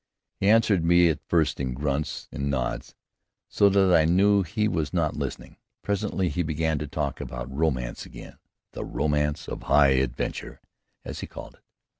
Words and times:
He 0.39 0.49
answered 0.49 0.83
me 0.83 1.09
at 1.09 1.19
first 1.27 1.59
in 1.59 1.75
grunts 1.75 2.27
and 2.31 2.49
nods, 2.49 2.95
so 3.47 3.69
that 3.69 3.95
I 3.95 4.05
knew 4.05 4.41
he 4.41 4.67
was 4.67 4.93
not 4.95 5.15
listening. 5.15 5.57
Presently 5.83 6.27
he 6.27 6.41
began 6.41 6.79
to 6.79 6.87
talk 6.87 7.21
about 7.21 7.55
romance 7.55 8.03
again, 8.03 8.39
the 8.71 8.83
"romance 8.83 9.47
of 9.47 9.61
high 9.61 9.89
adventure," 9.89 10.59
as 11.05 11.19
he 11.19 11.27
called 11.27 11.53
it. 11.53 11.61